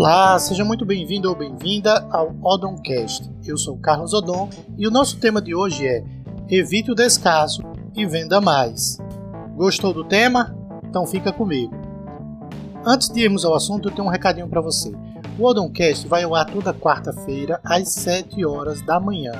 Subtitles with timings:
[0.00, 3.28] Olá, seja muito bem-vindo ou bem-vinda ao Odoncast.
[3.44, 6.04] Eu sou Carlos Odon e o nosso tema de hoje é
[6.48, 7.64] Evite o descaso
[7.96, 8.96] e venda mais.
[9.56, 10.56] Gostou do tema?
[10.88, 11.74] Então fica comigo.
[12.86, 14.92] Antes de irmos ao assunto, eu tenho um recadinho para você.
[15.36, 19.32] O Odoncast vai ao ar toda quarta-feira às 7 horas da manhã.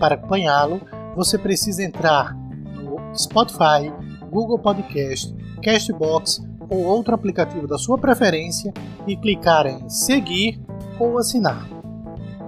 [0.00, 0.80] Para acompanhá-lo,
[1.14, 2.36] você precisa entrar
[2.74, 3.92] no Spotify,
[4.32, 5.32] Google Podcast,
[5.62, 8.72] Castbox ou outro aplicativo da sua preferência
[9.06, 10.60] e clicar em seguir
[10.98, 11.68] ou assinar.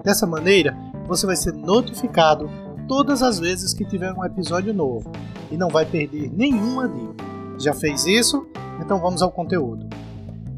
[0.04, 2.50] Dessa maneira, você vai ser notificado
[2.86, 5.10] todas as vezes que tiver um episódio novo
[5.50, 7.24] e não vai perder nenhuma dica.
[7.58, 8.46] Já fez isso?
[8.80, 9.86] Então vamos ao conteúdo.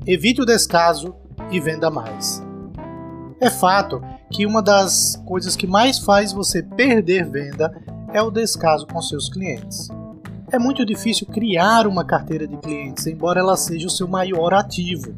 [0.06, 1.14] Evite o descaso
[1.50, 2.42] e venda mais.
[3.40, 7.74] É fato que uma das coisas que mais faz você perder venda
[8.12, 9.88] é o descaso com seus clientes.
[10.52, 15.14] É muito difícil criar uma carteira de clientes, embora ela seja o seu maior ativo,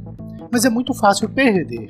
[0.51, 1.89] mas é muito fácil perder.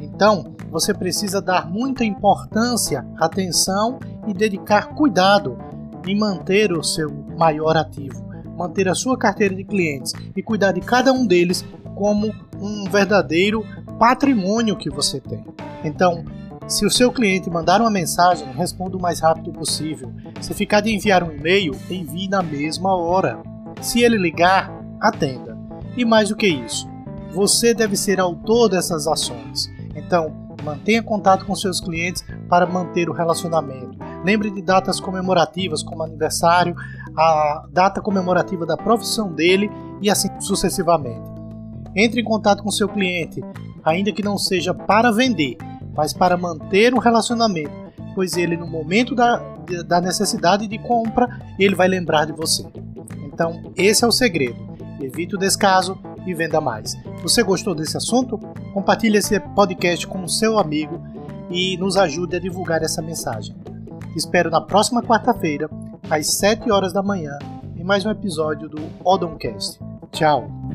[0.00, 5.56] Então, você precisa dar muita importância, atenção e dedicar cuidado
[6.04, 7.08] em manter o seu
[7.38, 8.24] maior ativo,
[8.56, 11.64] manter a sua carteira de clientes e cuidar de cada um deles
[11.94, 13.64] como um verdadeiro
[13.96, 15.44] patrimônio que você tem.
[15.84, 16.24] Então,
[16.66, 20.12] se o seu cliente mandar uma mensagem, responda o mais rápido possível.
[20.40, 23.38] Se ficar de enviar um e-mail, envie na mesma hora.
[23.80, 25.56] Se ele ligar, atenda.
[25.96, 26.88] E mais do que isso,
[27.32, 29.70] você deve ser autor dessas ações.
[29.94, 33.96] Então, mantenha contato com seus clientes para manter o relacionamento.
[34.24, 36.74] Lembre de datas comemorativas como aniversário,
[37.16, 39.70] a data comemorativa da profissão dele
[40.02, 41.30] e assim sucessivamente.
[41.94, 43.40] Entre em contato com seu cliente,
[43.84, 45.56] ainda que não seja para vender,
[45.96, 47.70] mas para manter o relacionamento,
[48.14, 49.36] pois ele, no momento da,
[49.86, 52.64] da necessidade de compra, ele vai lembrar de você.
[53.24, 54.56] Então, esse é o segredo.
[55.00, 56.96] Evite o descaso e venda mais.
[57.22, 58.38] Você gostou desse assunto?
[58.72, 61.00] Compartilhe esse podcast com o seu amigo
[61.50, 63.54] e nos ajude a divulgar essa mensagem.
[64.16, 65.68] espero na próxima quarta-feira,
[66.08, 67.38] às 7 horas da manhã,
[67.76, 69.78] em mais um episódio do Odoncast.
[70.10, 70.65] Tchau!